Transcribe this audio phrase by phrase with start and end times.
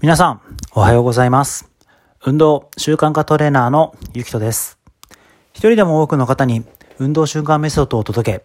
[0.00, 0.40] 皆さん、
[0.74, 1.68] おはようございます。
[2.24, 4.78] 運動習慣化トレーナーのゆきとです。
[5.52, 6.64] 一人でも多くの方に
[7.00, 8.42] 運動習慣メソッドを届け、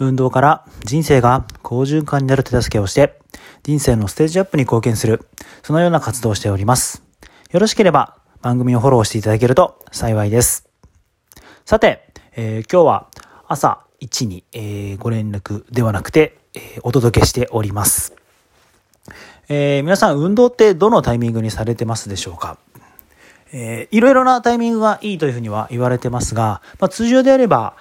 [0.00, 3.16] 運動から人生が好循環になる手助けをして、
[3.62, 5.24] 人生のステージアップに貢献する、
[5.62, 7.04] そのような活動をしております。
[7.52, 10.68] よろしければ番組をフォローしていただけると幸いです。
[11.64, 13.06] さて、えー今日は
[13.46, 18.17] 朝1に、えーご連絡ではなくて、えーお届けしております。
[19.48, 22.58] えー皆さん運動ってどのタイミングにされてますでしょうか？
[23.52, 27.74] えーいろいろなタイミングがいいというふうには言われてますが、まあ、通常であれば、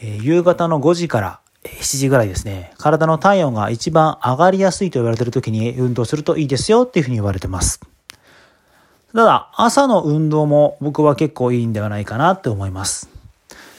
[0.00, 7.80] えー夕方の5時から7時ぐらいですね、体の体温が一番上がりやすいと言われている時に運動するといいですよっていうふうに言われてます。
[9.14, 13.08] ただ、朝の運動も僕は結構いいんではないかなって思います。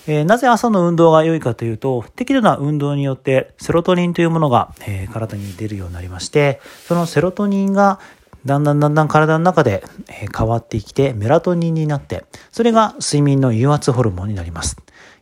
[0.08, 8.00] えーなぜ朝の運動が良いかというと、適度な運動によってセロトニンというものが、えー体に出るようになりまして、そのセロトニンが
[8.46, 14.78] だんだんだんだん体の中でえ変わってきてメラトニンになって、それが睡眠の誘発ホルモンになります。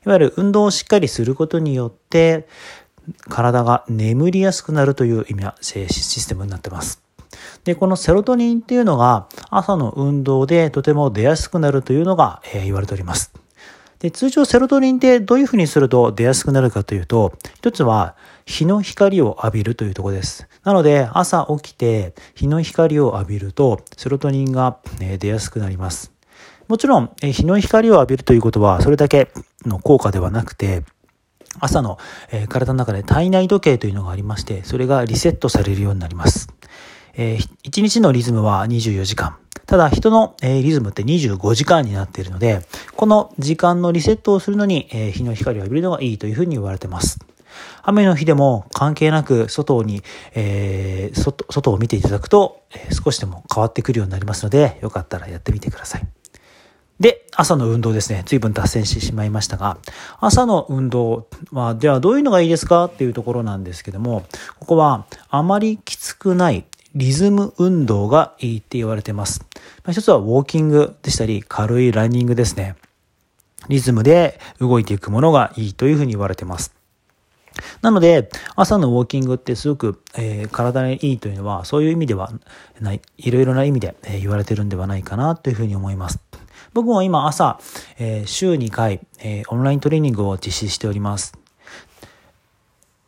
[0.06, 2.48] いわゆる運動をしっかりすることによって、
[3.30, 7.02] 体が眠りやすくなるという意味はシステムになってます。
[7.64, 13.43] で、このセロトニンっていうのが朝の運動でとても出やすくなるというのが、えー言われております。
[14.04, 20.46] で、通常セロトニンってどういうふうにすると出やすくなるかというと、一つは日の光を浴びるというところです。
[20.66, 26.12] なので、朝起きて日の光を浴びると、セロトニンが出やすくなります。
[26.68, 29.32] もちろん、日の光を浴びるということは、それだけ
[29.66, 30.84] の効果ではなくて、
[31.62, 31.98] 朝の、
[32.50, 36.50] 体の中で体内時計というのがありまして、それがリセットされるようになります。
[37.16, 39.38] え1日のリズムは24時間。
[39.66, 42.62] ただ人の、えリズムって25時間になっているので、
[42.96, 47.20] この時間のリセットをするのに、え日の光を浴びるのがいいというふうに言われてます。
[47.82, 50.04] 雨の日でも関係なく外に、
[50.34, 56.08] えー外、外を見ていただくと、え少しでも変わってくるようになりますので、よかったらやってみてください。
[57.00, 58.24] で、朝の運動ですね。
[58.26, 59.78] 随分脱線してしまいましたが、
[60.20, 64.24] 朝の運動は、ではどういうのがいいですかっていうところなんですけども、
[64.60, 66.66] ここはあまりきつくない
[66.96, 69.44] リズム運動がいいって言われてます。
[69.84, 72.76] まあ一つはウォーキングでしたり、軽いランニングですね。
[73.70, 76.74] リズムで動いていくものがいいというふうに言われてます。
[77.82, 82.32] なので、朝のウォーキングってすごく、えー体にいいというのは、そういう意味では
[82.80, 86.20] ない、いろいろな意味で、えー言われてるんではないかなというふうに思います。
[86.74, 87.60] 僕も今朝、
[88.00, 91.43] えー週2回、えオンライントレーニングを実施しております。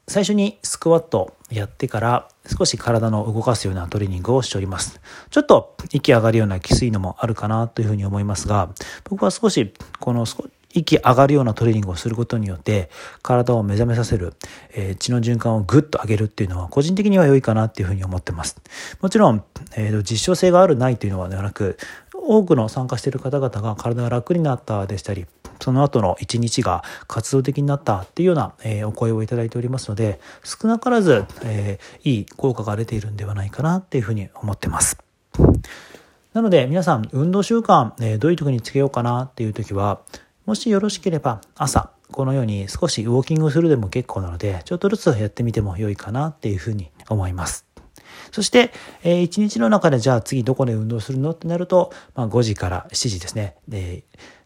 [0.07, 2.27] 最初にスクワットやってから
[2.57, 4.99] 少し体の動かすようなトレーニングをしております。
[5.31, 8.69] ちょっと息上がるようなきついのもあるかなというふうに思いますが、
[9.03, 10.25] 僕は少しこの
[10.73, 12.89] 息上がるようなトレーニングをすることによって
[13.21, 14.33] 体を目覚めさせる、
[14.73, 18.57] えー血の循環をぐっと上げるっていうのは個人的には良いかなっていうふうに思ってます。
[19.01, 19.43] もちろん、
[19.75, 21.77] えー実証性があるないというのはではなく、
[22.13, 25.25] 多くの参加している方々が体が楽になったでしたり、
[25.59, 34.97] その後の一日が活動的になったっていうような、えーお声をいただいておりますので、少なからず、えーいい効果が出ているんではないかなっていうふうに思ってます。
[36.33, 40.01] なので皆さん運動習慣、えーどういう時につけようかなっていう時は、
[40.45, 47.65] もしよろしければ朝、このように少しウォーキングするでも結構なので、ちょっとずつやってみても良いかなっていうふうに思います。
[48.31, 48.71] そして、
[49.03, 53.55] えー一日の中でじゃあ次どこで運動するのってなると、まあ、5時から7時ですね。
[53.67, 54.03] で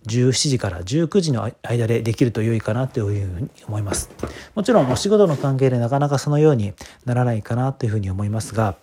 [0.08, 4.10] 17時から19時の間でできると良いかなというふうに思います。
[4.56, 6.74] もちろんお仕事の関係でなかなかそのように
[7.06, 8.76] ならないかなというふうに思いますが、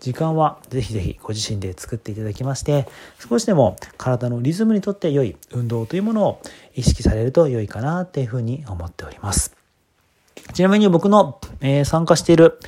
[0.00, 2.86] 時間はぜひぜひご自身で作っていただきまして、
[3.18, 6.42] 少しでも体のリズムにとって良い運動というものを
[6.74, 9.56] 意識されると良いかなというふうに思っております。
[10.52, 12.60] ちなみに僕の、え参加している、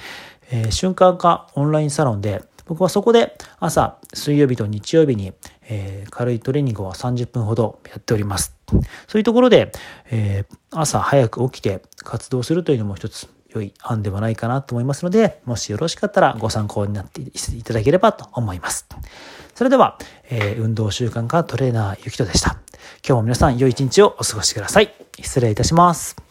[0.50, 5.32] え瞬間化オンラインサロンで、僕はそこで朝、水曜日と日曜日に、
[5.68, 8.54] えー軽いトレーニングを30分ほどやっております。
[9.08, 9.72] そういうところで、
[10.08, 17.32] えー朝早く起きて活動するというのも一つ良い案ではないかなと思いますので、もしよろしかったらご参考になってい
[17.64, 18.86] ただければと思います。
[19.56, 19.98] それでは、
[20.30, 22.60] えー運動習慣化トレーナーゆきとでした。
[23.04, 24.94] 今日も皆さん良い一日をお過ごしください。
[25.20, 26.29] 失礼いたします。